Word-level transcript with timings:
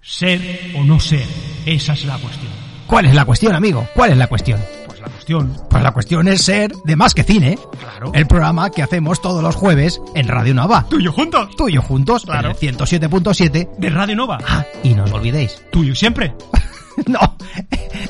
Ser 0.00 0.40
o 0.76 0.84
no 0.84 1.00
ser, 1.00 1.26
esa 1.66 1.92
es 1.92 2.04
la 2.04 2.16
cuestión. 2.18 2.50
¿Cuál 2.86 3.06
es 3.06 3.14
la 3.14 3.24
cuestión, 3.24 3.54
amigo? 3.54 3.86
¿Cuál 3.94 4.12
es 4.12 4.16
la 4.16 4.26
cuestión? 4.26 4.58
Pues 4.86 5.00
la 5.00 5.08
cuestión, 5.08 5.56
Pues 5.68 5.82
la 5.82 5.92
cuestión 5.92 6.28
es 6.28 6.42
ser 6.42 6.72
de 6.84 6.96
más 6.96 7.12
que 7.14 7.22
cine. 7.24 7.58
Claro. 7.78 8.12
El 8.14 8.26
programa 8.26 8.70
que 8.70 8.82
hacemos 8.82 9.20
todos 9.20 9.42
los 9.42 9.54
jueves 9.56 10.00
en 10.14 10.28
Radio 10.28 10.54
Nova. 10.54 10.86
tuyo 10.88 11.12
juntos, 11.12 11.48
Tú 11.56 11.68
y 11.68 11.74
yo 11.74 11.82
juntos, 11.82 12.24
Claro. 12.24 12.48
en 12.50 12.68
el 12.68 12.76
107.7. 12.78 13.68
de 13.76 13.90
Radio 13.90 14.16
Nova, 14.16 14.38
Ah, 14.48 14.64
y 14.82 14.94
no 14.94 15.04
os 15.04 15.12
olvidéis. 15.12 15.62
tuyo 15.72 15.94
siempre. 15.94 16.34
no, 17.06 17.18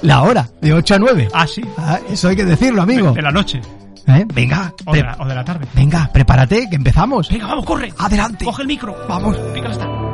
la 0.03 0.23
hora, 0.23 0.49
de 0.61 0.73
8 0.75 0.95
a 0.95 0.99
9. 0.99 1.29
Ah, 1.35 1.47
sí, 1.47 1.63
Ah, 1.79 1.99
eso 2.11 2.29
hay 2.29 2.37
que 2.37 2.45
decirlo, 2.45 2.83
amigo. 2.83 3.13
de 3.13 3.23
la 3.23 3.33
noche 3.33 3.61
¿Eh? 4.07 4.25
Venga, 4.33 4.73
o 4.87 4.95
de 4.95 5.03
la, 5.03 5.17
o 5.21 5.27
de 5.27 5.35
la 5.35 5.45
tarde. 5.45 5.67
venga, 5.75 6.09
prepárate, 6.13 6.69
que 6.71 6.77
empezamos. 6.77 7.29
Venga, 7.29 7.47
vamos, 7.49 7.65
corre. 7.67 7.93
Adelante. 7.99 8.45
Coge 8.45 8.63
el 8.63 8.69
micro. 8.69 8.97
Vamos. 9.07 9.37
Pícale 9.53 10.08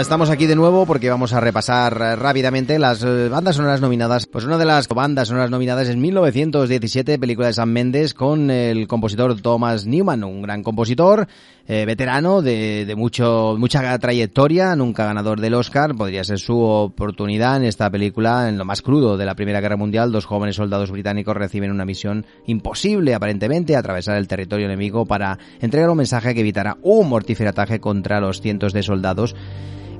estamos 0.00 0.28
aquí 0.30 0.46
de 0.46 0.56
nuevo 0.56 0.86
porque 0.86 1.08
vamos 1.08 1.32
a 1.32 1.40
repasar 1.40 1.96
eh, 2.00 2.16
rápidamente 2.16 2.78
las 2.78 3.02
eh, 3.04 3.28
bandas 3.28 3.56
sonoras 3.56 3.80
nominadas. 3.80 4.26
Pues 4.26 4.44
una 4.44 4.58
de 4.58 4.64
las 4.64 4.88
bandas 4.88 5.28
sonoras 5.28 5.50
nominadas 5.50 5.88
es 5.88 5.96
1917, 5.96 7.18
película 7.18 7.48
de 7.48 7.52
Sam 7.52 7.70
Mendes, 7.70 8.12
con 8.12 8.50
el 8.50 8.88
compositor 8.88 9.40
Thomas 9.40 9.86
Newman, 9.86 10.24
un 10.24 10.42
gran 10.42 10.62
compositor, 10.62 11.28
eh, 11.66 11.84
veterano 11.86 12.42
de, 12.42 12.84
de 12.84 12.94
mucho 12.94 13.56
mucha 13.58 13.98
trayectoria, 13.98 14.76
nunca 14.76 15.06
ganador 15.06 15.40
del 15.40 15.54
Oscar. 15.54 15.94
Podría 15.94 16.24
ser 16.24 16.38
su 16.38 16.58
oportunidad 16.60 17.56
en 17.56 17.64
esta 17.64 17.90
película, 17.90 18.48
en 18.48 18.58
lo 18.58 18.64
más 18.64 18.82
crudo 18.82 19.16
de 19.16 19.24
la 19.24 19.34
Primera 19.34 19.60
Guerra 19.60 19.76
Mundial. 19.76 20.12
Dos 20.12 20.26
jóvenes 20.26 20.56
soldados 20.56 20.90
británicos 20.90 21.36
reciben 21.36 21.70
una 21.70 21.84
misión 21.84 22.26
imposible, 22.46 23.14
aparentemente, 23.14 23.76
atravesar 23.76 24.16
el 24.16 24.28
territorio 24.28 24.66
enemigo 24.66 25.06
para 25.06 25.38
entregar 25.60 25.90
un 25.90 25.98
mensaje 25.98 26.34
que 26.34 26.40
evitará 26.40 26.76
un 26.82 27.08
mortífero 27.08 27.50
ataque 27.50 27.80
contra 27.80 28.20
los 28.20 28.40
cientos 28.40 28.72
de 28.72 28.82
soldados 28.82 29.34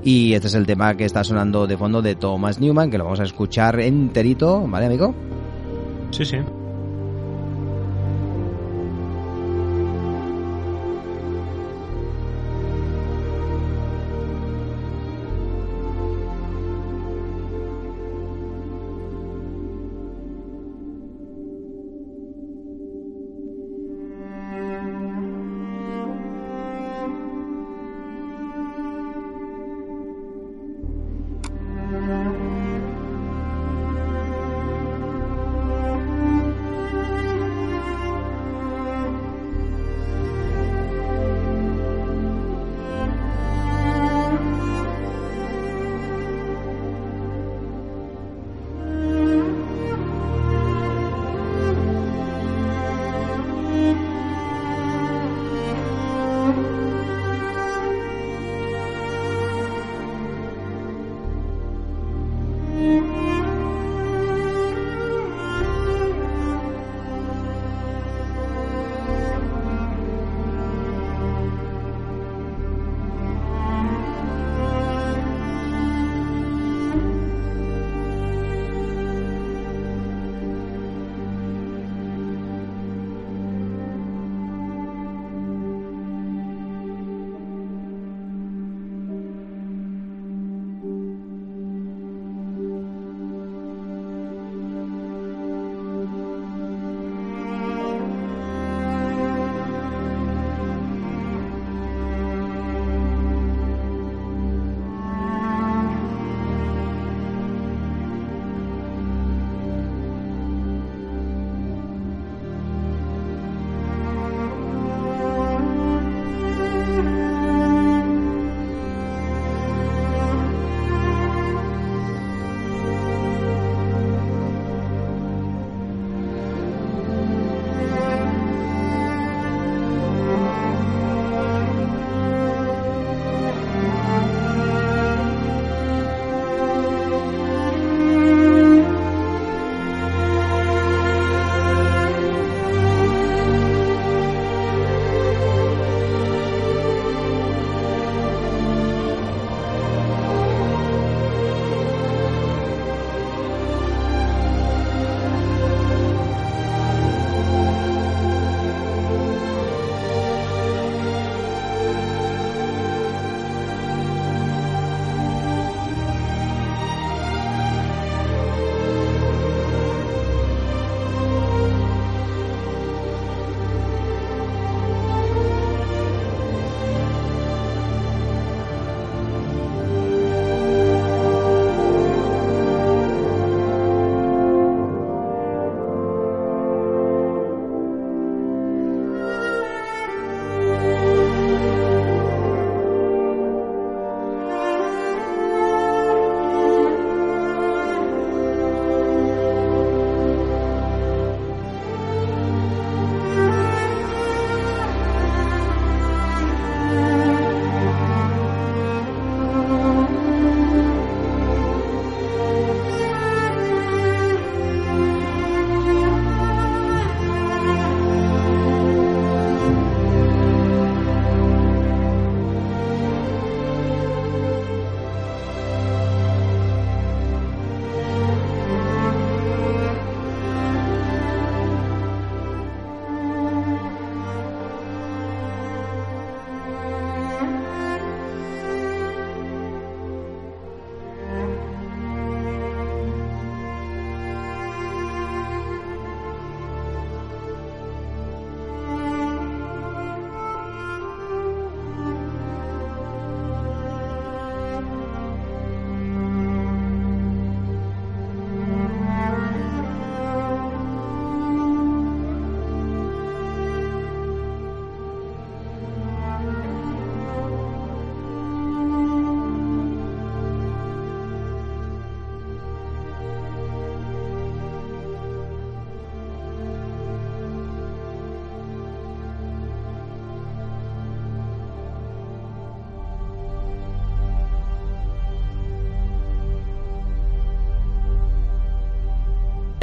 y 0.05 0.35
este 0.35 0.47
es 0.47 0.53
el 0.53 0.67
tema 0.67 0.95
que 0.95 1.03
está 1.03 1.23
sonando 1.23 1.65
de 1.65 1.77
fondo 1.77 2.03
de 2.03 2.13
Thomas 2.13 2.59
Newman, 2.59 2.91
que 2.91 2.99
lo 2.99 3.05
vamos 3.05 3.19
a 3.19 3.23
escuchar 3.23 3.79
enterito, 3.79 4.61
¿vale, 4.67 4.85
amigo? 4.85 5.15
Sí, 6.11 6.23
sí. 6.23 6.37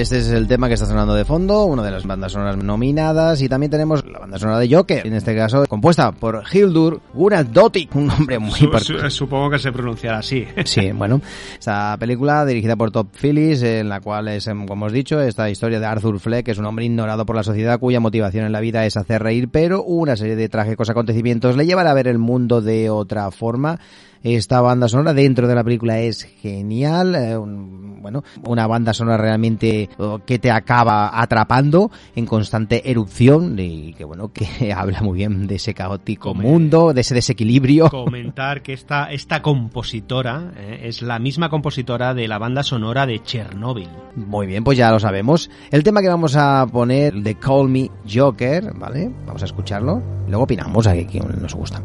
Este 0.02 0.18
es 0.18 0.30
el 0.30 0.48
tema 0.48 0.66
que 0.66 0.74
está 0.74 0.84
sonando 0.86 1.14
de 1.14 1.24
fondo, 1.24 1.64
una 1.66 1.84
de 1.84 1.92
las 1.92 2.04
bandas 2.04 2.32
sonoras 2.32 2.56
nominadas 2.56 3.40
y 3.40 3.48
también 3.48 3.70
tenemos 3.70 4.04
la 4.04 4.18
banda 4.18 4.36
sonora 4.36 4.58
de 4.58 4.68
Joker, 4.74 5.06
en 5.06 5.14
este 5.14 5.34
caso 5.36 5.64
compuesta 5.68 6.10
por 6.10 6.42
Hildur 6.52 7.00
Guðnadóttir, 7.14 7.88
un 7.94 8.08
nombre 8.08 8.40
muy 8.40 8.50
Su- 8.58 8.76
su- 8.80 9.10
supongo 9.10 9.50
que 9.50 9.60
se 9.60 9.70
pronunciará 9.70 10.18
así. 10.18 10.44
Sí, 10.64 10.90
bueno, 10.90 11.20
esta 11.56 11.96
película 12.00 12.44
dirigida 12.44 12.74
por 12.74 12.90
Top 12.90 13.08
Phillips, 13.20 13.62
en 13.62 13.88
la 13.88 14.00
cual 14.00 14.26
es, 14.26 14.48
em, 14.48 14.66
como 14.66 14.86
os 14.86 14.92
he 14.92 14.96
dicho, 14.96 15.20
esta 15.20 15.48
historia 15.48 15.78
de 15.78 15.86
Arthur 15.86 16.18
Fleck, 16.18 16.46
que 16.46 16.50
es 16.50 16.58
un 16.58 16.66
hombre 16.66 16.84
ignorado 16.84 17.24
por 17.24 17.36
la 17.36 17.44
sociedad 17.44 17.78
cuya 17.78 18.00
motivación 18.00 18.44
en 18.44 18.50
la 18.52 18.60
vida 18.60 18.84
es 18.84 18.96
hacer 18.96 19.22
reír, 19.22 19.50
pero 19.52 19.84
una 19.84 20.16
serie 20.16 20.34
de 20.34 20.48
trágicos 20.48 20.90
acontecimientos 20.90 21.56
le 21.56 21.64
llevará 21.64 21.92
a 21.92 21.94
ver 21.94 22.08
el 22.08 22.18
mundo 22.18 22.60
de 22.60 22.90
otra 22.90 23.30
forma. 23.30 23.78
Esta 24.22 24.60
banda 24.60 24.88
sonora 24.88 25.12
dentro 25.14 25.48
de 25.48 25.54
la 25.54 25.64
película 25.64 25.98
es 25.98 26.22
genial, 26.40 27.14
eh, 27.14 27.36
un- 27.36 27.82
bueno, 28.02 28.24
una 28.48 28.66
banda 28.66 28.92
sonora 28.92 29.16
realmente 29.16 29.88
oh, 29.98 30.18
que 30.26 30.40
te 30.40 30.50
acaba 30.50 31.20
atrapando 31.20 31.90
en 32.16 32.26
constante 32.26 32.90
erupción 32.90 33.56
y 33.60 33.94
que 33.94 34.04
bueno, 34.04 34.32
que 34.32 34.72
habla 34.76 35.00
muy 35.02 35.18
bien 35.18 35.46
de 35.46 35.54
ese 35.54 35.72
caótico 35.72 36.34
mundo, 36.34 36.92
de 36.92 37.00
ese 37.02 37.14
desequilibrio. 37.14 37.88
Comentar 37.90 38.62
que 38.62 38.72
esta, 38.72 39.12
esta 39.12 39.40
compositora 39.42 40.52
eh, 40.56 40.80
es 40.84 41.02
la 41.02 41.18
misma 41.20 41.48
compositora 41.48 42.12
de 42.14 42.26
la 42.26 42.38
banda 42.38 42.62
sonora 42.64 43.06
de 43.06 43.22
Chernobyl. 43.22 43.88
Muy 44.16 44.46
bien, 44.48 44.64
pues 44.64 44.76
ya 44.78 44.90
lo 44.90 44.98
sabemos. 44.98 45.48
El 45.70 45.84
tema 45.84 46.00
que 46.02 46.08
vamos 46.08 46.34
a 46.36 46.66
poner 46.70 47.14
de 47.14 47.36
Call 47.36 47.68
Me 47.68 47.88
Joker, 48.12 48.72
¿vale? 48.74 49.10
Vamos 49.26 49.42
a 49.42 49.46
escucharlo. 49.46 50.02
Luego 50.28 50.44
opinamos 50.44 50.86
a 50.88 50.94
quién 50.94 51.24
nos 51.40 51.54
gusta. 51.54 51.80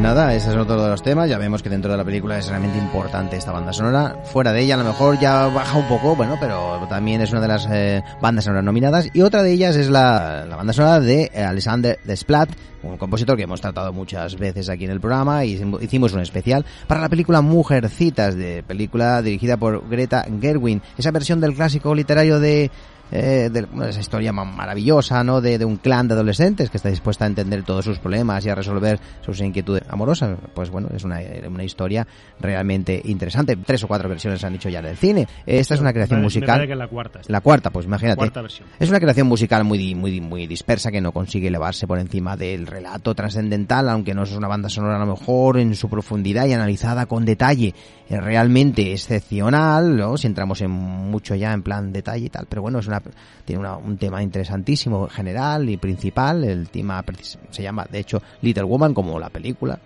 Nada, 0.00 0.34
ese 0.34 0.50
es 0.50 0.56
otro 0.56 0.82
de 0.82 0.88
los 0.88 1.02
temas. 1.02 1.28
Ya 1.28 1.38
vemos 1.38 1.62
que 1.62 1.68
dentro 1.68 1.90
de 1.90 1.98
la 1.98 2.04
película 2.04 2.38
es 2.38 2.48
realmente 2.48 2.78
importante 2.78 3.36
esta 3.36 3.52
banda 3.52 3.72
sonora. 3.72 4.22
Fuera 4.24 4.52
de 4.52 4.62
ella, 4.62 4.74
a 4.74 4.78
lo 4.78 4.84
mejor 4.84 5.18
ya 5.18 5.46
baja 5.48 5.78
un 5.78 5.86
poco, 5.86 6.16
bueno, 6.16 6.36
pero 6.40 6.86
también 6.88 7.20
es 7.20 7.30
una 7.32 7.40
de 7.40 7.48
las 7.48 7.68
eh, 7.70 8.02
bandas 8.20 8.44
sonoras 8.44 8.64
nominadas. 8.64 9.08
Y 9.12 9.22
otra 9.22 9.42
de 9.42 9.52
ellas 9.52 9.76
es 9.76 9.90
la, 9.90 10.46
banda 10.56 10.72
sonora 10.72 11.00
de 11.00 11.30
Alexander 11.34 11.98
Desplat, 12.04 12.48
un 12.82 12.96
compositor 12.96 13.36
que 13.36 13.42
hemos 13.42 13.60
tratado 13.60 13.92
muchas 13.92 14.36
veces 14.36 14.70
aquí 14.70 14.84
en 14.84 14.90
el 14.90 15.00
programa 15.00 15.44
y 15.44 15.62
hicimos 15.80 16.12
un 16.14 16.20
especial 16.20 16.64
para 16.86 17.02
la 17.02 17.08
película 17.08 17.42
Mujercitas, 17.42 18.36
de 18.36 18.62
película 18.62 19.20
dirigida 19.20 19.58
por 19.58 19.88
Greta 19.88 20.24
Gerwin. 20.40 20.80
Esa 20.96 21.10
versión 21.10 21.40
del 21.40 21.54
clásico 21.54 21.94
literario 21.94 22.40
de 22.40 22.70
eh, 23.10 23.50
de 23.50 23.66
esa 23.88 24.00
historia 24.00 24.32
maravillosa, 24.32 25.24
¿no? 25.24 25.40
De, 25.40 25.58
de, 25.58 25.64
un 25.64 25.76
clan 25.76 26.08
de 26.08 26.14
adolescentes 26.14 26.70
que 26.70 26.76
está 26.76 26.88
dispuesta 26.88 27.24
a 27.24 27.28
entender 27.28 27.62
todos 27.62 27.84
sus 27.84 27.98
problemas 27.98 28.44
y 28.46 28.50
a 28.50 28.54
resolver 28.54 28.98
sus 29.20 29.40
inquietudes 29.40 29.82
amorosas. 29.88 30.38
Pues 30.54 30.70
bueno, 30.70 30.88
es 30.94 31.04
una, 31.04 31.20
una 31.48 31.64
historia 31.64 32.06
realmente 32.40 33.00
interesante. 33.04 33.56
Tres 33.56 33.84
o 33.84 33.88
cuatro 33.88 34.08
versiones 34.08 34.42
han 34.44 34.52
dicho 34.52 34.68
ya 34.68 34.80
en 34.80 34.86
el 34.86 34.96
cine. 34.96 35.26
Esta 35.46 35.74
es 35.74 35.80
una 35.80 35.92
creación 35.92 36.22
musical. 36.22 36.68
la 36.68 36.88
cuarta. 36.88 37.20
La 37.28 37.40
cuarta, 37.40 37.70
pues 37.70 37.86
imagínate. 37.86 38.30
Es 38.78 38.88
una 38.88 39.00
creación 39.00 39.26
musical 39.26 39.64
muy, 39.64 39.94
muy, 39.94 40.20
muy 40.20 40.46
dispersa 40.46 40.90
que 40.90 41.00
no 41.00 41.12
consigue 41.12 41.48
elevarse 41.48 41.86
por 41.86 41.98
encima 41.98 42.36
del 42.36 42.66
relato 42.66 43.14
trascendental, 43.14 43.88
aunque 43.88 44.14
no 44.14 44.22
es 44.22 44.32
una 44.32 44.48
banda 44.48 44.68
sonora 44.68 44.96
a 44.96 45.04
lo 45.04 45.06
mejor 45.06 45.58
en 45.58 45.74
su 45.74 45.88
profundidad 45.88 46.46
y 46.46 46.52
analizada 46.52 47.06
con 47.06 47.24
detalle 47.24 47.74
es 48.10 48.22
realmente 48.22 48.92
excepcional, 48.92 49.96
¿no? 49.96 50.16
si 50.16 50.26
entramos 50.26 50.60
en 50.62 50.70
mucho 50.70 51.36
ya 51.36 51.52
en 51.52 51.62
plan 51.62 51.92
detalle 51.92 52.26
y 52.26 52.28
tal, 52.28 52.46
pero 52.48 52.60
bueno, 52.60 52.80
es 52.80 52.88
una 52.88 52.99
tiene 53.44 53.68
un 53.68 53.96
tema 53.96 54.22
interesantísimo 54.22 55.08
general 55.08 55.68
y 55.68 55.76
principal, 55.76 56.44
el 56.44 56.68
tema 56.68 57.04
se 57.50 57.62
llama 57.62 57.86
de 57.90 57.98
hecho 57.98 58.22
Little 58.42 58.64
Woman 58.64 58.94
como 58.94 59.18
la 59.18 59.30
película, 59.30 59.78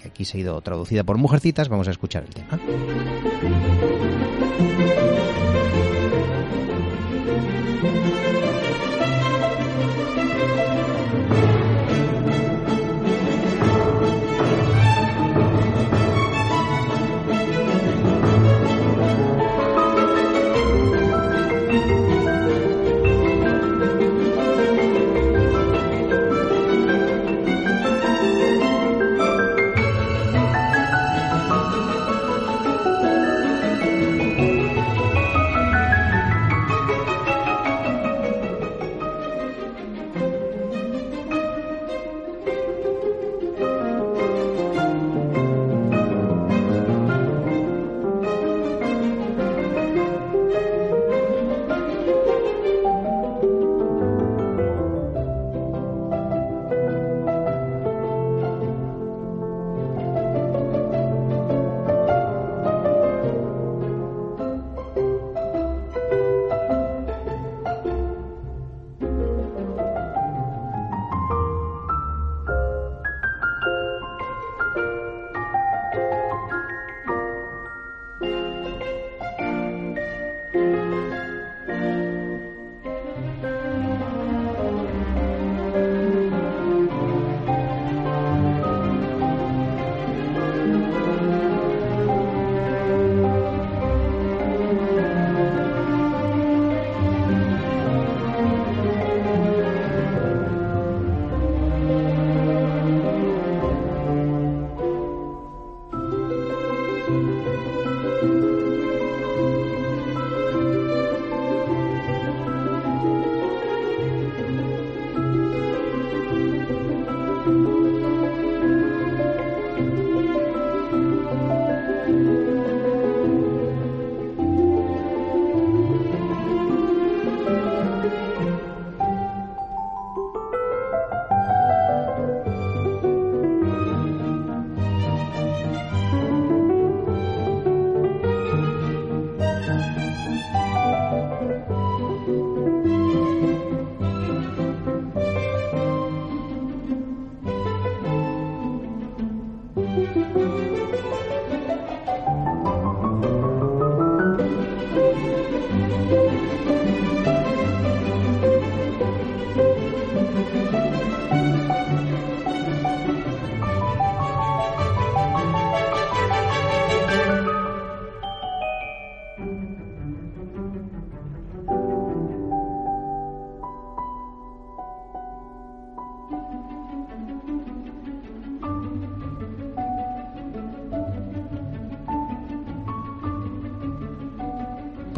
que 0.00 0.08
aquí 0.08 0.24
se 0.24 0.38
ha 0.38 0.40
ido 0.40 0.60
traducida 0.60 1.04
por 1.04 1.18
Mujercitas, 1.18 1.68
vamos 1.68 1.88
a 1.88 1.90
escuchar 1.90 2.24
el 2.24 2.34
tema. 2.34 2.58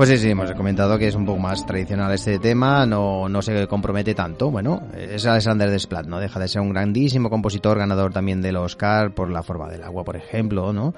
Pues 0.04 0.20
sí, 0.20 0.26
sí, 0.26 0.30
hemos 0.32 0.52
comentado 0.52 0.99
que 0.99 1.08
es 1.08 1.14
un 1.14 1.25
poco 1.25 1.38
más 1.38 1.64
tradicional 1.64 2.12
este 2.12 2.38
tema, 2.38 2.84
no, 2.84 3.26
no 3.26 3.40
se 3.40 3.66
compromete 3.66 4.14
tanto. 4.14 4.50
Bueno, 4.50 4.82
es 4.94 5.25
Alexander 5.25 5.70
Desplat, 5.70 6.04
¿no? 6.04 6.20
Deja 6.20 6.38
de 6.38 6.46
ser 6.46 6.61
un 6.61 6.68
grandísimo 6.68 7.30
compositor, 7.30 7.78
ganador 7.78 8.12
también 8.12 8.42
del 8.42 8.56
Oscar 8.56 9.14
por 9.14 9.30
La 9.30 9.42
forma 9.42 9.66
del 9.70 9.82
agua, 9.82 10.04
por 10.04 10.16
ejemplo, 10.16 10.75
¿no? 10.75 10.92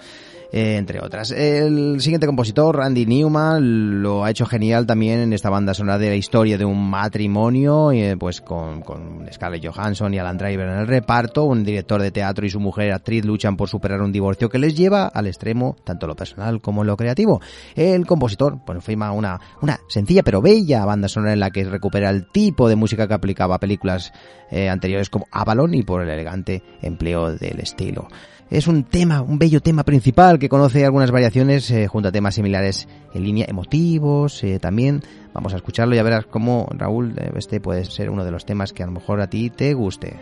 Eh, 0.52 0.76
entre 0.76 1.00
otras. 1.00 1.32
El 1.32 2.00
siguiente 2.00 2.26
compositor, 2.26 2.76
Randy 2.76 3.04
Newman, 3.04 4.02
lo 4.02 4.24
ha 4.24 4.30
hecho 4.30 4.46
genial 4.46 4.86
también 4.86 5.20
en 5.20 5.32
esta 5.32 5.50
banda 5.50 5.74
sonora 5.74 5.98
de 5.98 6.10
la 6.10 6.14
historia 6.14 6.56
de 6.56 6.64
un 6.64 6.88
matrimonio, 6.88 7.90
eh, 7.90 8.16
pues 8.16 8.40
con, 8.40 8.80
con 8.82 9.26
Scarlett 9.32 9.66
Johansson 9.66 10.14
y 10.14 10.18
Alan 10.18 10.38
Driver 10.38 10.68
en 10.68 10.78
el 10.78 10.86
reparto. 10.86 11.44
Un 11.44 11.64
director 11.64 12.00
de 12.00 12.10
teatro 12.10 12.46
y 12.46 12.50
su 12.50 12.60
mujer 12.60 12.92
actriz 12.92 13.24
luchan 13.24 13.56
por 13.56 13.68
superar 13.68 14.00
un 14.00 14.12
divorcio 14.12 14.48
que 14.48 14.58
les 14.58 14.76
lleva 14.76 15.06
al 15.06 15.26
extremo, 15.26 15.76
tanto 15.84 16.06
lo 16.06 16.14
personal 16.14 16.60
como 16.60 16.84
lo 16.84 16.96
creativo. 16.96 17.40
El 17.74 18.06
compositor, 18.06 18.60
pues 18.64 18.84
firma 18.84 19.12
una, 19.12 19.40
una 19.62 19.80
sencilla 19.88 20.22
pero 20.22 20.40
bella 20.40 20.84
banda 20.84 21.08
sonora 21.08 21.32
en 21.32 21.40
la 21.40 21.50
que 21.50 21.64
recupera 21.64 22.10
el 22.10 22.30
tipo 22.30 22.68
de 22.68 22.76
música 22.76 23.08
que 23.08 23.14
aplicaba 23.14 23.56
a 23.56 23.60
películas 23.60 24.12
eh, 24.50 24.68
anteriores 24.68 25.10
como 25.10 25.26
Avalon 25.32 25.74
y 25.74 25.82
por 25.82 26.02
el 26.02 26.08
elegante 26.08 26.62
empleo 26.82 27.32
del 27.36 27.60
estilo. 27.60 28.08
Es 28.48 28.68
un 28.68 28.84
tema, 28.84 29.22
un 29.22 29.40
bello 29.40 29.60
tema 29.60 29.82
principal 29.82 30.38
que 30.38 30.48
conoce 30.48 30.84
algunas 30.84 31.10
variaciones 31.10 31.68
eh, 31.72 31.88
junto 31.88 32.10
a 32.10 32.12
temas 32.12 32.36
similares 32.36 32.86
en 33.12 33.24
línea 33.24 33.46
emotivos. 33.48 34.42
Eh, 34.44 34.60
también 34.60 35.02
vamos 35.34 35.52
a 35.52 35.56
escucharlo 35.56 35.94
y 35.94 35.96
ya 35.96 36.04
verás 36.04 36.26
cómo 36.26 36.68
Raúl, 36.70 37.14
eh, 37.18 37.32
este 37.34 37.60
puede 37.60 37.84
ser 37.84 38.08
uno 38.08 38.24
de 38.24 38.30
los 38.30 38.46
temas 38.46 38.72
que 38.72 38.84
a 38.84 38.86
lo 38.86 38.92
mejor 38.92 39.20
a 39.20 39.28
ti 39.28 39.50
te 39.50 39.74
guste. 39.74 40.16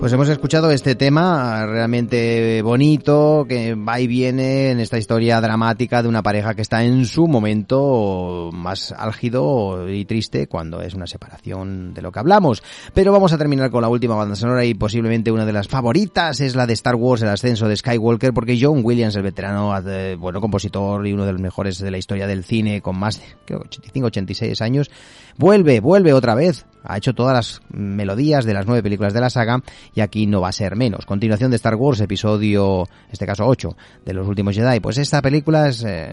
Pues 0.00 0.14
hemos 0.14 0.30
escuchado 0.30 0.70
este 0.70 0.94
tema 0.94 1.66
realmente 1.66 2.62
bonito, 2.62 3.44
que 3.46 3.74
va 3.74 4.00
y 4.00 4.06
viene 4.06 4.70
en 4.70 4.80
esta 4.80 4.96
historia 4.96 5.42
dramática 5.42 6.02
de 6.02 6.08
una 6.08 6.22
pareja 6.22 6.54
que 6.54 6.62
está 6.62 6.82
en 6.82 7.04
su 7.04 7.28
momento 7.28 8.48
más 8.50 8.92
álgido 8.92 9.90
y 9.90 10.06
triste 10.06 10.46
cuando 10.46 10.80
es 10.80 10.94
una 10.94 11.06
separación 11.06 11.92
de 11.92 12.00
lo 12.00 12.12
que 12.12 12.18
hablamos. 12.18 12.62
Pero 12.94 13.12
vamos 13.12 13.34
a 13.34 13.38
terminar 13.38 13.70
con 13.70 13.82
la 13.82 13.90
última 13.90 14.14
banda 14.14 14.36
sonora 14.36 14.64
y 14.64 14.72
posiblemente 14.72 15.30
una 15.32 15.44
de 15.44 15.52
las 15.52 15.68
favoritas 15.68 16.40
es 16.40 16.56
la 16.56 16.66
de 16.66 16.72
Star 16.72 16.94
Wars, 16.94 17.20
el 17.20 17.28
ascenso 17.28 17.68
de 17.68 17.76
Skywalker, 17.76 18.32
porque 18.32 18.58
John 18.58 18.80
Williams, 18.82 19.16
el 19.16 19.22
veterano, 19.22 19.76
eh, 19.86 20.16
bueno, 20.18 20.40
compositor 20.40 21.06
y 21.06 21.12
uno 21.12 21.26
de 21.26 21.32
los 21.32 21.42
mejores 21.42 21.78
de 21.78 21.90
la 21.90 21.98
historia 21.98 22.26
del 22.26 22.44
cine 22.44 22.80
con 22.80 22.98
más 22.98 23.18
de, 23.18 23.26
creo, 23.44 23.60
85, 23.66 24.06
86 24.06 24.62
años, 24.62 24.90
vuelve, 25.40 25.80
vuelve 25.80 26.12
otra 26.12 26.34
vez. 26.34 26.66
Ha 26.82 26.96
hecho 26.96 27.14
todas 27.14 27.34
las 27.34 27.60
melodías 27.70 28.46
de 28.46 28.54
las 28.54 28.66
nueve 28.66 28.82
películas 28.82 29.12
de 29.12 29.20
la 29.20 29.28
saga 29.28 29.62
y 29.94 30.00
aquí 30.00 30.26
no 30.26 30.40
va 30.40 30.48
a 30.48 30.52
ser 30.52 30.76
menos. 30.76 31.04
Continuación 31.04 31.50
de 31.50 31.56
Star 31.56 31.74
Wars, 31.74 32.00
episodio, 32.00 32.88
en 33.06 33.12
este 33.12 33.26
caso 33.26 33.46
8, 33.46 33.76
de 34.04 34.14
los 34.14 34.26
últimos 34.26 34.54
Jedi. 34.54 34.80
Pues 34.80 34.96
esta 34.96 35.20
película 35.20 35.68
es, 35.68 35.84
eh, 35.84 36.10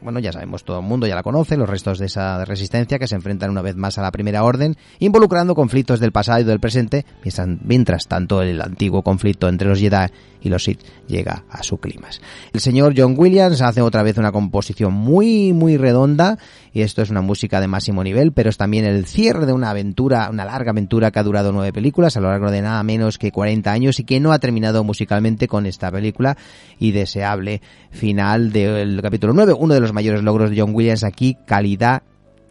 bueno, 0.00 0.18
ya 0.18 0.32
sabemos, 0.32 0.64
todo 0.64 0.78
el 0.78 0.86
mundo 0.86 1.06
ya 1.06 1.14
la 1.14 1.22
conoce, 1.22 1.58
los 1.58 1.68
restos 1.68 1.98
de 1.98 2.06
esa 2.06 2.44
resistencia 2.46 2.98
que 2.98 3.06
se 3.06 3.14
enfrentan 3.14 3.50
una 3.50 3.60
vez 3.60 3.76
más 3.76 3.98
a 3.98 4.02
la 4.02 4.10
Primera 4.10 4.42
Orden, 4.42 4.76
involucrando 5.00 5.54
conflictos 5.54 6.00
del 6.00 6.12
pasado 6.12 6.40
y 6.40 6.44
del 6.44 6.60
presente, 6.60 7.04
mientras, 7.22 7.48
mientras 7.62 8.06
tanto 8.06 8.40
el 8.40 8.60
antiguo 8.62 9.02
conflicto 9.02 9.48
entre 9.48 9.68
los 9.68 9.78
Jedi 9.78 10.06
y 10.40 10.48
los 10.48 10.64
Sith 10.64 10.80
llega 11.08 11.44
a 11.50 11.62
su 11.62 11.78
climas. 11.78 12.20
El 12.52 12.60
señor 12.60 12.94
John 12.96 13.14
Williams 13.18 13.60
hace 13.60 13.82
otra 13.82 14.02
vez 14.02 14.16
una 14.16 14.32
composición 14.32 14.94
muy, 14.94 15.52
muy 15.52 15.76
redonda 15.76 16.38
y 16.72 16.82
esto 16.82 17.02
es 17.02 17.10
una 17.10 17.20
música 17.20 17.60
de 17.60 17.68
máximo 17.68 18.04
nivel, 18.04 18.32
pero 18.32 18.50
es 18.50 18.56
también 18.66 18.84
el 18.84 19.06
cierre 19.06 19.46
de 19.46 19.52
una 19.52 19.70
aventura, 19.70 20.28
una 20.28 20.44
larga 20.44 20.72
aventura 20.72 21.12
que 21.12 21.20
ha 21.20 21.22
durado 21.22 21.52
nueve 21.52 21.72
películas 21.72 22.16
a 22.16 22.20
lo 22.20 22.30
largo 22.30 22.50
de 22.50 22.62
nada 22.62 22.82
menos 22.82 23.16
que 23.16 23.30
40 23.30 23.70
años 23.70 24.00
y 24.00 24.04
que 24.04 24.18
no 24.18 24.32
ha 24.32 24.40
terminado 24.40 24.82
musicalmente 24.82 25.46
con 25.46 25.66
esta 25.66 25.88
película 25.92 26.36
y 26.80 26.90
deseable 26.90 27.62
final 27.92 28.50
del 28.50 29.00
capítulo 29.02 29.34
9. 29.34 29.52
Uno 29.56 29.74
de 29.74 29.78
los 29.78 29.92
mayores 29.92 30.24
logros 30.24 30.50
de 30.50 30.60
John 30.60 30.74
Williams 30.74 31.04
aquí, 31.04 31.36
calidad 31.46 32.02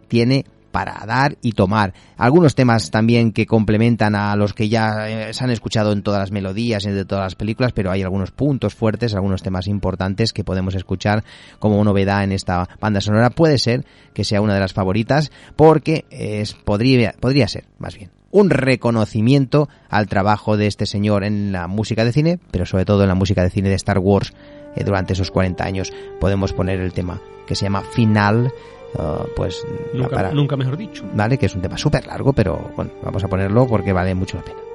tiene 0.08 0.46
para 0.76 1.06
dar 1.06 1.38
y 1.40 1.52
tomar. 1.52 1.94
Algunos 2.18 2.54
temas 2.54 2.90
también 2.90 3.32
que 3.32 3.46
complementan 3.46 4.14
a 4.14 4.36
los 4.36 4.52
que 4.52 4.68
ya 4.68 5.08
eh, 5.08 5.32
se 5.32 5.42
han 5.42 5.48
escuchado 5.48 5.90
en 5.92 6.02
todas 6.02 6.20
las 6.20 6.32
melodías 6.32 6.84
y 6.84 6.90
de 6.90 7.06
todas 7.06 7.24
las 7.24 7.34
películas, 7.34 7.72
pero 7.72 7.90
hay 7.90 8.02
algunos 8.02 8.30
puntos 8.30 8.74
fuertes, 8.74 9.14
algunos 9.14 9.42
temas 9.42 9.68
importantes 9.68 10.34
que 10.34 10.44
podemos 10.44 10.74
escuchar 10.74 11.24
como 11.60 11.82
novedad 11.82 12.24
en 12.24 12.32
esta 12.32 12.68
banda 12.78 13.00
sonora. 13.00 13.30
Puede 13.30 13.56
ser 13.56 13.86
que 14.12 14.22
sea 14.22 14.42
una 14.42 14.52
de 14.52 14.60
las 14.60 14.74
favoritas 14.74 15.32
porque 15.56 16.04
es, 16.10 16.52
podría, 16.52 17.14
podría 17.18 17.48
ser, 17.48 17.64
más 17.78 17.96
bien, 17.96 18.10
un 18.30 18.50
reconocimiento 18.50 19.70
al 19.88 20.08
trabajo 20.08 20.58
de 20.58 20.66
este 20.66 20.84
señor 20.84 21.24
en 21.24 21.52
la 21.52 21.68
música 21.68 22.04
de 22.04 22.12
cine, 22.12 22.38
pero 22.50 22.66
sobre 22.66 22.84
todo 22.84 23.00
en 23.00 23.08
la 23.08 23.14
música 23.14 23.42
de 23.42 23.48
cine 23.48 23.70
de 23.70 23.76
Star 23.76 23.98
Wars 23.98 24.34
eh, 24.74 24.84
durante 24.84 25.14
esos 25.14 25.30
40 25.30 25.64
años. 25.64 25.90
Podemos 26.20 26.52
poner 26.52 26.80
el 26.80 26.92
tema 26.92 27.18
que 27.46 27.54
se 27.54 27.64
llama 27.64 27.80
Final 27.80 28.52
Uh, 28.98 29.28
pues 29.34 29.62
nunca, 29.92 30.16
para, 30.16 30.32
nunca 30.32 30.56
mejor 30.56 30.76
dicho. 30.76 31.04
Vale, 31.12 31.36
que 31.36 31.46
es 31.46 31.54
un 31.54 31.60
tema 31.60 31.76
súper 31.76 32.06
largo, 32.06 32.32
pero 32.32 32.70
bueno, 32.76 32.92
vamos 33.02 33.22
a 33.22 33.28
ponerlo 33.28 33.66
porque 33.66 33.92
vale 33.92 34.14
mucho 34.14 34.36
la 34.38 34.44
pena. 34.44 34.65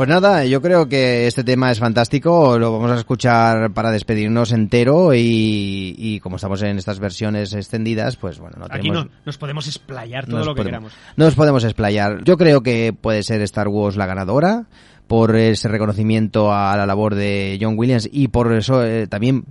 Pues 0.00 0.08
nada, 0.08 0.46
yo 0.46 0.62
creo 0.62 0.88
que 0.88 1.26
este 1.26 1.44
tema 1.44 1.70
es 1.70 1.78
fantástico, 1.78 2.58
lo 2.58 2.72
vamos 2.72 2.90
a 2.90 2.94
escuchar 2.94 3.74
para 3.74 3.90
despedirnos 3.90 4.50
entero 4.50 5.12
y, 5.12 5.94
y 5.94 6.20
como 6.20 6.36
estamos 6.36 6.62
en 6.62 6.78
estas 6.78 6.98
versiones 6.98 7.52
extendidas, 7.52 8.16
pues 8.16 8.38
bueno, 8.38 8.56
no 8.60 8.64
Aquí 8.64 8.88
tenemos... 8.88 9.04
no, 9.04 9.10
nos 9.26 9.36
podemos 9.36 9.66
explayar 9.66 10.24
todo 10.24 10.38
lo 10.42 10.54
que 10.54 10.62
podemos- 10.62 10.64
queramos. 10.64 10.92
Nos 11.16 11.34
podemos 11.34 11.64
explayar. 11.64 12.24
Yo 12.24 12.38
creo 12.38 12.62
que 12.62 12.94
puede 12.98 13.22
ser 13.22 13.42
Star 13.42 13.68
Wars 13.68 13.96
la 13.96 14.06
ganadora 14.06 14.64
por 15.10 15.34
ese 15.34 15.66
reconocimiento 15.66 16.52
a 16.52 16.76
la 16.76 16.86
labor 16.86 17.16
de 17.16 17.58
John 17.60 17.74
Williams 17.76 18.08
y 18.12 18.28
por 18.28 18.52
eso 18.52 18.84
eh, 18.84 19.08
también 19.08 19.42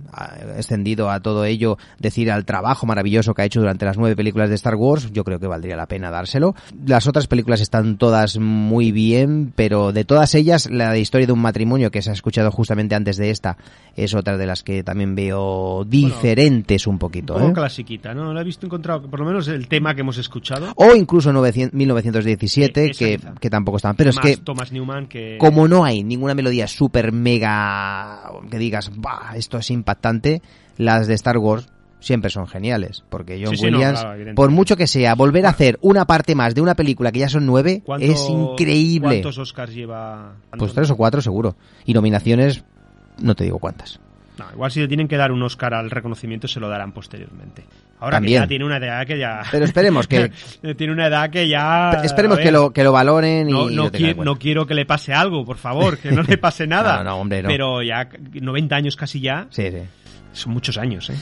extendido 0.56 1.10
a 1.10 1.20
todo 1.20 1.44
ello 1.44 1.76
decir 1.98 2.30
al 2.30 2.46
trabajo 2.46 2.86
maravilloso 2.86 3.34
que 3.34 3.42
ha 3.42 3.44
hecho 3.44 3.60
durante 3.60 3.84
las 3.84 3.98
nueve 3.98 4.16
películas 4.16 4.48
de 4.48 4.54
Star 4.54 4.76
Wars 4.76 5.12
yo 5.12 5.22
creo 5.22 5.38
que 5.38 5.46
valdría 5.46 5.76
la 5.76 5.84
pena 5.84 6.10
dárselo 6.10 6.54
las 6.86 7.06
otras 7.06 7.26
películas 7.26 7.60
están 7.60 7.98
todas 7.98 8.38
muy 8.38 8.90
bien 8.90 9.52
pero 9.54 9.92
de 9.92 10.06
todas 10.06 10.34
ellas 10.34 10.66
la 10.70 10.92
de 10.92 11.00
historia 11.00 11.26
de 11.26 11.34
un 11.34 11.42
matrimonio 11.42 11.90
que 11.90 12.00
se 12.00 12.08
ha 12.08 12.14
escuchado 12.14 12.50
justamente 12.50 12.94
antes 12.94 13.18
de 13.18 13.28
esta 13.28 13.58
es 13.96 14.14
otra 14.14 14.38
de 14.38 14.46
las 14.46 14.62
que 14.62 14.82
también 14.82 15.14
veo 15.14 15.84
diferentes 15.84 16.86
un 16.86 16.98
poquito 16.98 17.34
Un 17.34 17.40
poco 17.40 17.50
¿eh? 17.50 17.54
clasiquita, 17.54 18.14
¿no? 18.14 18.32
Lo 18.32 18.40
he 18.40 18.44
visto 18.44 18.64
encontrado, 18.64 19.02
por 19.02 19.20
lo 19.20 19.26
menos 19.26 19.46
el 19.48 19.68
tema 19.68 19.94
que 19.94 20.00
hemos 20.00 20.16
escuchado. 20.16 20.72
o 20.76 20.94
incluso 20.94 21.32
900 21.34 21.74
1917 21.74 22.86
Eh, 22.86 22.90
esa 22.90 22.98
que, 22.98 23.20
que 23.40 23.50
tampoco 23.50 23.76
estaban 23.76 23.96
pero 23.96 24.08
es 24.08 24.16
más 24.16 24.24
que 24.24 24.36
Thomas 24.38 24.72
Newman 24.72 25.06
que... 25.06 25.36
como 25.50 25.68
no 25.68 25.84
hay 25.84 26.04
ninguna 26.04 26.34
melodía 26.34 26.66
súper 26.68 27.12
mega 27.12 28.30
que 28.50 28.58
digas, 28.58 28.90
bah, 28.96 29.32
esto 29.34 29.58
es 29.58 29.70
impactante, 29.70 30.42
las 30.76 31.06
de 31.06 31.14
Star 31.14 31.38
Wars 31.38 31.66
siempre 31.98 32.30
son 32.30 32.46
geniales, 32.46 33.04
porque 33.10 33.40
John 33.44 33.54
Sí, 33.56 33.64
sí, 33.64 33.70
no, 33.70 33.78
Williams, 33.78 34.00
claro, 34.00 34.34
por 34.34 34.50
mucho 34.50 34.76
que 34.76 34.86
sea, 34.86 35.14
volver 35.14 35.44
a 35.46 35.50
hacer 35.50 35.78
una 35.82 36.06
parte 36.06 36.34
más 36.34 36.54
de 36.54 36.60
una 36.62 36.74
película 36.74 37.12
que 37.12 37.18
ya 37.18 37.28
son 37.28 37.44
nueve 37.46 37.82
¿Cuánto- 37.84 38.06
es 38.06 38.28
increíble. 38.30 39.08
¿Cuántos 39.20 39.38
Oscars 39.38 39.74
lleva? 39.74 40.34
Pues 40.58 40.72
tres 40.72 40.90
o 40.90 40.96
cuatro 40.96 41.20
seguro. 41.20 41.56
Y 41.84 41.92
nominaciones, 41.92 42.64
no 43.20 43.34
te 43.34 43.44
digo 43.44 43.58
cuántas. 43.58 44.00
No, 44.40 44.52
igual 44.52 44.70
si 44.70 44.80
le 44.80 44.88
tienen 44.88 45.06
que 45.08 45.16
dar 45.16 45.30
un 45.32 45.42
Oscar 45.42 45.74
al 45.74 45.90
reconocimiento 45.90 46.48
se 46.48 46.58
lo 46.60 46.68
darán 46.68 46.92
posteriormente. 46.92 47.64
Ahora 48.00 48.16
También. 48.16 48.40
que 48.40 48.44
ya 48.44 48.48
tiene 48.48 48.64
una 48.64 48.78
edad 48.78 49.06
que 49.06 49.18
ya... 49.18 49.42
Pero 49.50 49.64
esperemos 49.64 50.06
que 50.08 50.32
tiene 50.76 50.92
una 50.92 51.06
edad 51.06 51.30
que 51.30 51.48
ya... 51.48 51.90
esperemos 52.02 52.38
que 52.38 52.50
lo 52.50 52.70
que 52.72 52.82
lo 52.82 52.92
valoren 52.92 53.48
y 53.48 53.52
No, 53.52 53.68
lo 53.68 53.84
no, 53.84 53.90
tengan 53.90 54.10
en 54.10 54.16
qui- 54.18 54.24
no 54.24 54.36
quiero 54.38 54.66
que 54.66 54.74
le 54.74 54.86
pase 54.86 55.12
algo, 55.12 55.44
por 55.44 55.58
favor, 55.58 55.98
que 55.98 56.10
no 56.10 56.22
le 56.22 56.38
pase 56.38 56.66
nada. 56.66 56.98
No, 56.98 57.04
no, 57.04 57.16
hombre, 57.18 57.42
no. 57.42 57.48
Pero 57.48 57.82
ya 57.82 58.08
90 58.32 58.74
años 58.74 58.96
casi 58.96 59.20
ya, 59.20 59.46
Sí, 59.50 59.70
sí. 59.70 59.78
son 60.32 60.52
muchos 60.54 60.78
años, 60.78 61.10
¿eh? 61.10 61.14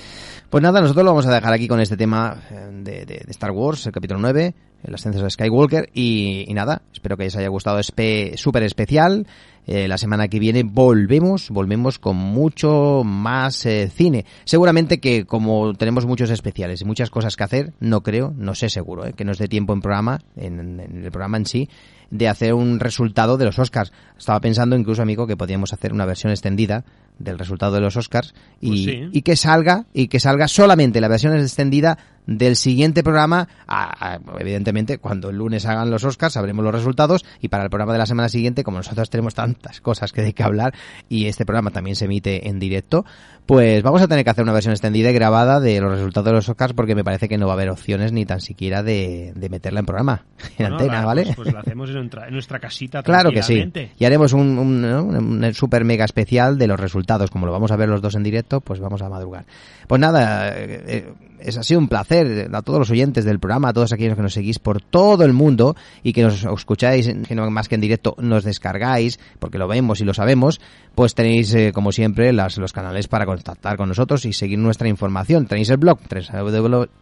Pues 0.50 0.62
nada, 0.62 0.81
nosotros 0.81 1.04
lo 1.04 1.11
vamos 1.11 1.26
a 1.26 1.35
dejar 1.35 1.52
aquí 1.52 1.68
con 1.68 1.78
este 1.81 1.96
tema 1.96 2.37
eh, 2.50 2.54
de, 2.72 2.92
de- 3.04 3.22
de 3.24 3.31
Star 3.31 3.50
Wars, 3.50 3.85
el 3.87 3.92
capítulo 3.92 4.18
9, 4.20 4.54
el 4.85 4.94
ascenso 4.94 5.22
de 5.22 5.28
Skywalker. 5.31 5.90
Y, 5.92 6.44
y 6.48 6.54
nada, 6.54 6.81
espero 6.92 7.16
que 7.18 7.24
les 7.24 7.37
haya 7.37 7.48
gustado 7.48 7.78
espe- 7.81 8.35
súper 8.38 8.62
especial. 8.62 9.26
Eh, 9.70 9.87
la 9.87 9.98
semana 9.98 10.28
que 10.28 10.38
viene 10.38 10.62
volvemos, 10.62 11.50
volvemos 11.50 11.98
con 11.98 12.16
mucho 12.16 13.02
más 13.04 13.66
eh, 13.66 13.90
cine. 13.94 14.24
Seguramente 14.44 14.98
que 14.98 15.26
como 15.26 15.74
tenemos 15.74 16.07
muchos 16.07 16.31
especiales 16.31 16.81
y 16.81 16.87
muchas 16.87 17.11
cosas 17.11 17.37
que 17.37 17.44
hacer, 17.44 17.72
no 17.78 18.02
creo, 18.02 18.33
no 18.35 18.54
sé 18.54 18.70
seguro, 18.70 19.07
eh, 19.07 19.12
que 19.12 19.26
nos 19.26 19.37
dé 19.37 19.46
tiempo 19.46 19.74
en 19.74 19.83
programa, 19.83 20.22
en, 20.37 20.81
en 20.81 21.04
el 21.04 21.11
programa 21.11 21.37
en 21.37 21.44
sí, 21.44 21.68
de 22.11 22.29
hacer 22.29 22.55
un 22.55 22.81
resultado 22.81 23.37
de 23.37 23.44
los 23.44 23.59
Oscars. 23.59 23.92
Estaba 24.18 24.40
pensando 24.40 24.77
incluso, 24.77 25.03
amigo, 25.03 25.27
que 25.27 25.37
podíamos 25.37 25.73
hacer 25.73 25.92
una 25.92 26.07
versión 26.07 26.31
extendida 26.33 26.85
del 27.18 27.38
resultado 27.38 27.73
de 27.75 27.81
los 27.81 27.97
Oscars 27.97 28.33
y, 28.61 28.68
Pues 28.68 28.81
sí. 28.85 29.09
y 29.12 29.23
que 29.23 29.35
salga 29.37 29.87
y 29.92 30.07
que 30.09 30.21
salga 30.21 30.47
solamente 30.47 31.01
la 31.01 31.09
versión 31.09 31.37
extendida 31.37 31.99
del 32.27 32.55
siguiente 32.57 33.03
programa 33.03 33.49
a- 33.66 34.14
a- 34.14 34.21
evidentemente 34.38 34.99
cuando 34.99 35.31
el 35.31 35.37
lunes 35.37 35.66
hagan 35.66 35.90
los 35.90 36.05
Oscars 36.05 36.35
sabremos 36.35 36.62
los 36.64 36.73
resultados 36.75 37.25
y 37.40 37.49
para 37.49 37.64
el 37.64 37.71
programa 37.71 37.92
de 37.92 37.99
la 37.99 38.07
semana 38.07 38.29
siguiente 38.29 38.62
como 38.62 38.77
nosotros 38.77 39.11
tenemos 39.11 39.35
tantas 39.35 39.81
cosas 39.81 40.12
que 40.12 40.21
hay 40.21 40.33
que 40.33 40.42
hablar 40.44 40.75
y 41.09 41.27
este 41.27 41.44
programa 41.47 41.71
también 41.71 41.97
se 41.97 42.05
emite 42.05 42.49
en 42.49 42.61
directo 42.61 43.05
pues 43.47 43.83
vamos 43.83 44.03
a 44.03 44.07
tener 44.09 44.23
que 44.25 44.31
hacer 44.31 44.44
una 44.44 44.53
versión 44.53 44.73
extendida 44.73 45.11
y 45.11 45.14
grabada 45.14 45.59
de 45.59 45.81
los 45.81 45.90
resultados 45.90 46.27
de 46.27 46.33
los 46.35 46.49
Oscars 46.51 46.75
porque 46.75 46.94
me 46.94 47.03
parece 47.03 47.29
que 47.29 47.38
no 47.38 47.47
va 47.47 47.55
a 47.55 47.57
haber 47.57 47.71
opciones 47.71 48.12
ni 48.12 48.27
tan 48.27 48.40
siquiera 48.42 48.83
de, 48.85 49.33
de 49.35 49.49
meterla 49.49 49.81
en 49.81 49.87
programa 49.87 50.27
en 50.59 50.66
Bueno, 50.68 50.77
antena 50.77 51.01
la- 51.01 51.05
¿vale? 51.07 51.23
Pues, 51.25 51.37
pues 51.37 51.53
la 51.55 51.61
hacemos 51.61 51.90
en 51.90 51.97
en 52.01 52.11
nuestra 52.33 52.59
casita 52.59 53.03
Claro 53.03 53.31
que 53.31 53.43
sí. 53.43 53.55
Y 53.99 54.05
haremos 54.05 54.33
un, 54.33 54.59
un, 54.59 54.83
¿no? 54.83 55.05
un- 55.05 55.45
un 55.45 55.55
super 55.55 55.85
mega 55.85 56.05
especial 56.05 56.59
de 56.59 56.67
los 56.67 56.79
resultados. 56.79 57.31
Como 57.31 57.47
lo 57.47 57.53
vamos 57.53 57.71
a 57.71 57.77
ver 57.77 57.89
los 57.89 58.01
dos 58.03 58.15
en 58.15 58.23
directo, 58.23 58.61
pues 58.61 58.81
vamos 58.81 59.03
a 59.03 59.09
madrugar. 59.09 59.45
Pues 59.87 60.01
nada, 60.01 60.53
eh, 60.57 61.13
es 61.40 61.57
así 61.57 61.74
un 61.74 61.88
placer 61.88 62.51
a 62.53 62.62
todos 62.62 62.79
los 62.79 62.90
oyentes 62.90 63.24
del 63.24 63.38
programa, 63.38 63.68
a 63.68 63.72
todos 63.72 63.92
aquellos 63.92 64.16
que 64.16 64.22
nos 64.22 64.33
seguís 64.33 64.59
por 64.59 64.81
todo 64.81 65.24
el 65.24 65.33
mundo 65.33 65.77
y 66.03 66.12
que 66.12 66.22
nos 66.22 66.44
escucháis, 66.44 67.09
más 67.51 67.68
que 67.68 67.74
en 67.74 67.81
directo, 67.81 68.14
nos 68.18 68.44
descargáis, 68.44 69.18
porque 69.38 69.59
lo 69.59 69.68
vemos 69.68 70.01
y 70.01 70.05
lo 70.05 70.14
sabemos, 70.14 70.61
pues 70.94 71.14
tenéis, 71.14 71.55
eh, 71.55 71.72
como 71.72 71.92
siempre, 71.92 72.33
las, 72.33 72.59
los 72.59 72.72
canales 72.72 73.09
para 73.09 73.27
contactar 73.27 73.77
con 73.77 73.88
nosotros 73.88 74.24
y 74.24 74.33
seguir 74.33 74.59
nuestra 74.59 74.88
información. 74.88 75.46
Tenéis 75.46 75.70
el 75.70 75.77
blog, 75.79 75.98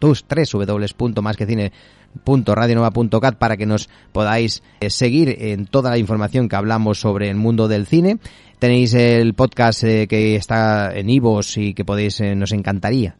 www.masquecine 0.01 1.71
radionova.cat 2.25 3.35
para 3.37 3.57
que 3.57 3.65
nos 3.65 3.89
podáis 4.11 4.63
eh, 4.79 4.89
seguir 4.89 5.35
en 5.39 5.65
toda 5.65 5.89
la 5.89 5.97
información 5.97 6.49
que 6.49 6.55
hablamos 6.55 6.99
sobre 6.99 7.29
el 7.29 7.35
mundo 7.35 7.67
del 7.67 7.85
cine. 7.85 8.17
Tenéis 8.59 8.93
el 8.93 9.33
podcast 9.33 9.83
eh, 9.83 10.07
que 10.07 10.35
está 10.35 10.91
en 10.95 11.09
Ivos 11.09 11.57
y 11.57 11.73
que 11.73 11.85
podéis, 11.85 12.19
eh, 12.21 12.35
nos 12.35 12.51
encantaría 12.51 13.15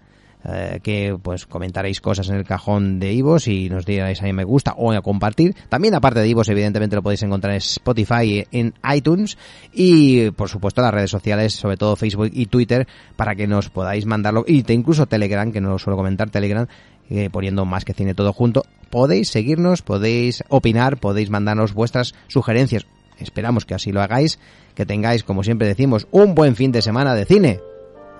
eh, 0.46 0.80
que 0.84 1.18
pues 1.22 1.46
comentaréis 1.46 2.00
cosas 2.00 2.30
en 2.30 2.36
el 2.36 2.44
cajón 2.46 3.00
de 3.00 3.12
Ivos 3.14 3.48
y 3.48 3.70
nos 3.70 3.86
digáis 3.86 4.22
a 4.22 4.32
me 4.32 4.44
gusta 4.44 4.74
o 4.78 4.92
a 4.92 5.02
compartir. 5.02 5.56
También 5.70 5.96
aparte 5.96 6.20
de 6.20 6.28
Ivos, 6.28 6.48
evidentemente 6.50 6.96
lo 6.96 7.04
podéis 7.04 7.24
encontrar 7.24 7.54
en 7.54 7.58
Spotify, 7.58 8.46
en 8.52 8.74
iTunes 8.94 9.38
y 9.74 10.32
por 10.32 10.50
supuesto 10.50 10.82
las 10.82 10.94
redes 10.94 11.12
sociales, 11.12 11.54
sobre 11.54 11.78
todo 11.78 11.96
Facebook 11.96 12.30
y 12.34 12.46
Twitter, 12.46 12.88
para 13.16 13.36
que 13.36 13.48
nos 13.48 13.70
podáis 13.70 14.06
mandarlo 14.06 14.46
y 14.48 14.64
te- 14.64 14.74
incluso 14.74 15.06
Telegram, 15.08 15.52
que 15.52 15.62
no 15.62 15.70
lo 15.70 15.80
suelo 15.80 15.98
comentar, 15.98 16.30
Telegram, 16.30 16.68
eh, 17.10 17.30
poniendo 17.32 17.66
más 17.66 17.84
que 17.86 17.94
cine 17.94 18.14
todo 18.14 18.32
junto. 18.34 18.64
Podéis 18.90 19.30
seguirnos, 19.30 19.82
podéis 19.82 20.44
opinar, 20.50 20.98
podéis 20.98 21.30
mandarnos 21.30 21.74
vuestras 21.74 22.14
sugerencias. 22.28 22.86
Esperamos 23.20 23.66
que 23.66 23.74
así 23.74 23.92
lo 23.92 24.02
hagáis, 24.02 24.40
que 24.76 24.86
tengáis, 24.86 25.24
como 25.24 25.44
siempre 25.44 25.68
decimos, 25.68 26.08
un 26.12 26.36
buen 26.36 26.56
fin 26.56 26.72
de 26.72 26.82
semana 26.82 27.16
de 27.16 27.26
cine. 27.26 27.60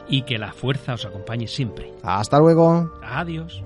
Y 0.10 0.24
que 0.24 0.38
la 0.38 0.54
fuerza 0.54 0.94
os 0.94 1.06
acompañe 1.06 1.48
siempre. 1.48 1.94
Hasta 2.04 2.40
luego. 2.40 2.92
Adiós. 3.02 3.62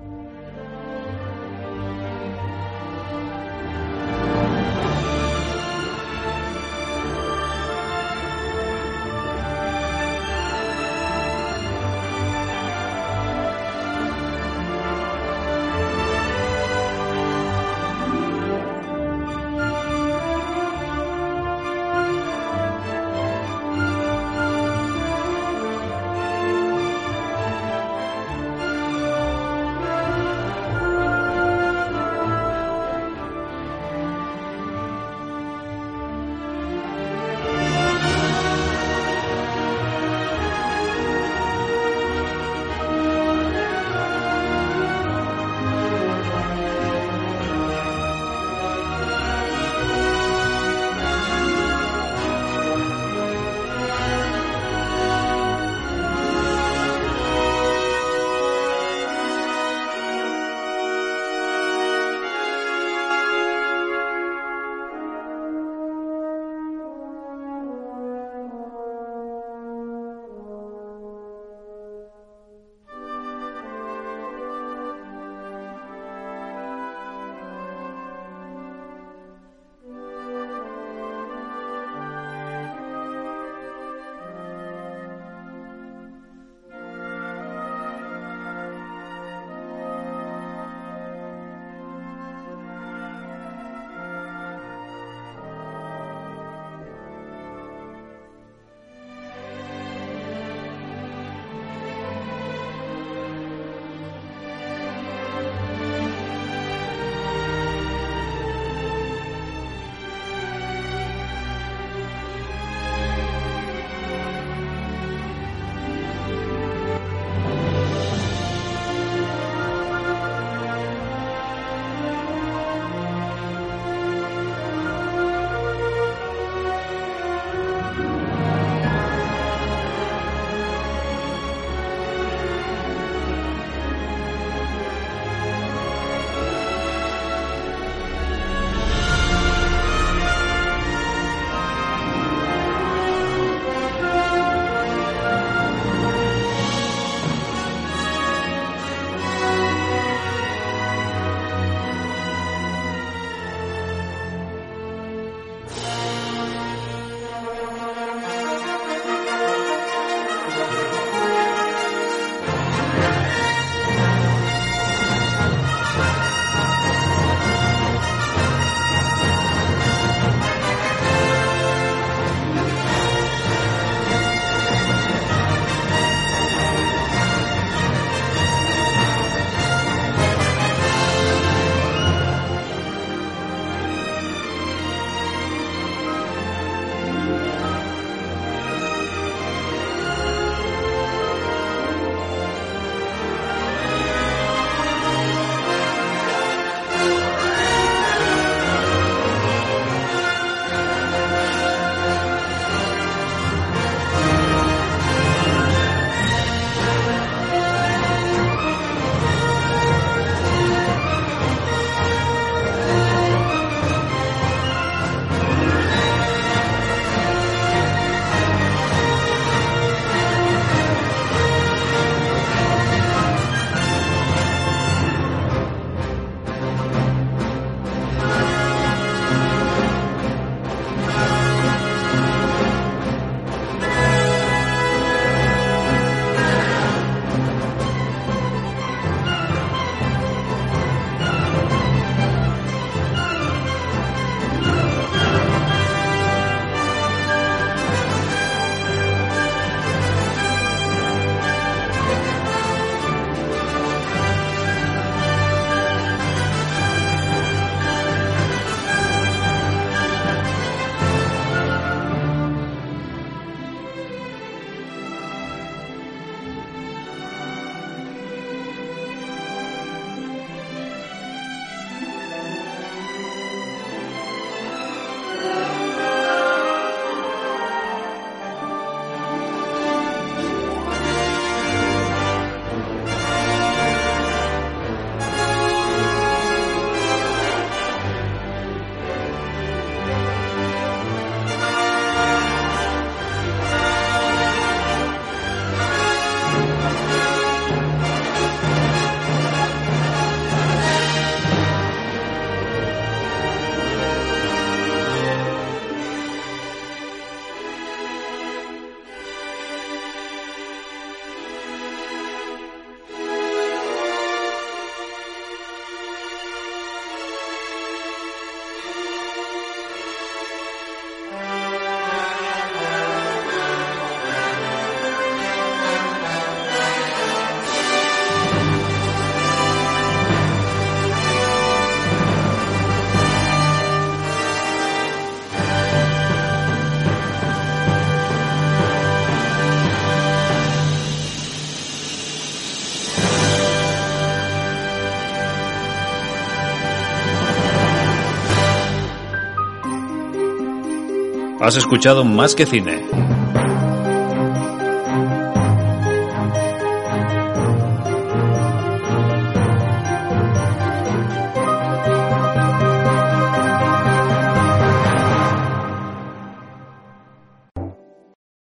Has 351.71 351.77
escuchado 351.77 352.25
Más 352.25 352.53
que 352.53 352.65
Cine. 352.65 353.30